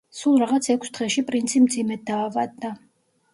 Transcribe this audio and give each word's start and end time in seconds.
სულ 0.19 0.37
რაღაც 0.43 0.69
ექვს 0.75 0.93
დღეში 0.95 1.23
პრინცი 1.27 1.61
მძიმედ 1.67 2.03
დაავადდა. 2.09 2.73